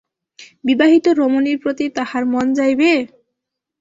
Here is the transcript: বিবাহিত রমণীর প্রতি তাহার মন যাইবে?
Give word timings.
বিবাহিত 0.63 1.05
রমণীর 1.19 1.57
প্রতি 1.63 1.85
তাহার 1.97 2.23
মন 2.33 2.45
যাইবে? 2.53 2.91